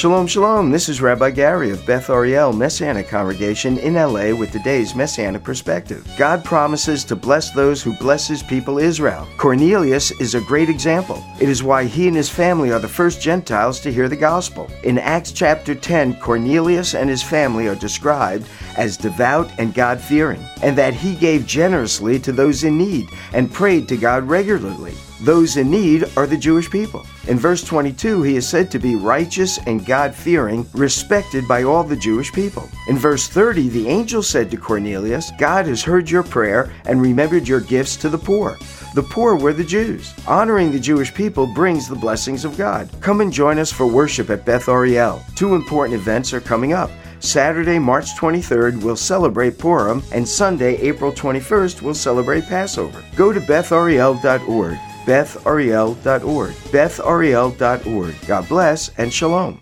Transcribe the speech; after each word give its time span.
Shalom, 0.00 0.26
shalom. 0.26 0.70
This 0.70 0.88
is 0.88 1.02
Rabbi 1.02 1.30
Gary 1.32 1.68
of 1.68 1.84
Beth 1.84 2.08
Ariel 2.08 2.54
Messianic 2.54 3.06
Congregation 3.06 3.76
in 3.76 3.96
LA 3.96 4.34
with 4.34 4.50
today's 4.50 4.94
Messianic 4.94 5.44
perspective. 5.44 6.10
God 6.16 6.42
promises 6.42 7.04
to 7.04 7.14
bless 7.14 7.50
those 7.50 7.82
who 7.82 7.94
bless 7.98 8.26
his 8.26 8.42
people 8.42 8.78
Israel. 8.78 9.28
Cornelius 9.36 10.10
is 10.12 10.34
a 10.34 10.40
great 10.40 10.70
example. 10.70 11.22
It 11.38 11.50
is 11.50 11.62
why 11.62 11.84
he 11.84 12.08
and 12.08 12.16
his 12.16 12.30
family 12.30 12.72
are 12.72 12.78
the 12.78 12.88
first 12.88 13.20
Gentiles 13.20 13.78
to 13.80 13.92
hear 13.92 14.08
the 14.08 14.16
gospel. 14.16 14.70
In 14.84 14.96
Acts 14.96 15.32
chapter 15.32 15.74
10, 15.74 16.18
Cornelius 16.18 16.94
and 16.94 17.10
his 17.10 17.22
family 17.22 17.68
are 17.68 17.74
described 17.74 18.48
as 18.78 18.96
devout 18.96 19.52
and 19.58 19.74
God 19.74 20.00
fearing, 20.00 20.42
and 20.62 20.78
that 20.78 20.94
he 20.94 21.14
gave 21.14 21.46
generously 21.46 22.18
to 22.20 22.32
those 22.32 22.64
in 22.64 22.78
need 22.78 23.06
and 23.34 23.52
prayed 23.52 23.86
to 23.88 23.98
God 23.98 24.26
regularly. 24.26 24.94
Those 25.22 25.56
in 25.56 25.70
need 25.70 26.04
are 26.16 26.26
the 26.26 26.36
Jewish 26.36 26.70
people. 26.70 27.06
In 27.28 27.38
verse 27.38 27.62
22, 27.62 28.22
he 28.22 28.36
is 28.36 28.48
said 28.48 28.70
to 28.70 28.78
be 28.78 28.96
righteous 28.96 29.58
and 29.66 29.84
God 29.84 30.14
fearing, 30.14 30.66
respected 30.72 31.46
by 31.46 31.62
all 31.62 31.84
the 31.84 31.96
Jewish 31.96 32.32
people. 32.32 32.68
In 32.88 32.96
verse 32.96 33.28
30, 33.28 33.68
the 33.68 33.88
angel 33.88 34.22
said 34.22 34.50
to 34.50 34.56
Cornelius, 34.56 35.30
God 35.38 35.66
has 35.66 35.82
heard 35.82 36.10
your 36.10 36.22
prayer 36.22 36.72
and 36.86 37.02
remembered 37.02 37.46
your 37.46 37.60
gifts 37.60 37.96
to 37.96 38.08
the 38.08 38.18
poor. 38.18 38.56
The 38.94 39.02
poor 39.02 39.36
were 39.36 39.52
the 39.52 39.62
Jews. 39.62 40.14
Honoring 40.26 40.72
the 40.72 40.80
Jewish 40.80 41.12
people 41.14 41.46
brings 41.46 41.86
the 41.86 41.94
blessings 41.94 42.44
of 42.44 42.56
God. 42.56 42.90
Come 43.00 43.20
and 43.20 43.32
join 43.32 43.58
us 43.58 43.70
for 43.70 43.86
worship 43.86 44.30
at 44.30 44.44
Beth 44.44 44.68
Ariel. 44.68 45.22
Two 45.36 45.54
important 45.54 46.00
events 46.00 46.32
are 46.32 46.40
coming 46.40 46.72
up. 46.72 46.90
Saturday, 47.20 47.78
March 47.78 48.16
23rd, 48.16 48.82
we'll 48.82 48.96
celebrate 48.96 49.58
Purim, 49.58 50.02
and 50.12 50.26
Sunday, 50.26 50.76
April 50.76 51.12
21st, 51.12 51.82
we'll 51.82 51.94
celebrate 51.94 52.46
Passover. 52.46 53.04
Go 53.14 53.32
to 53.32 53.40
bethariel.org, 53.40 54.78
bethariel.org, 55.04 56.52
bethariel.org. 56.72 58.26
God 58.26 58.48
bless 58.48 58.88
and 58.98 59.12
shalom. 59.12 59.60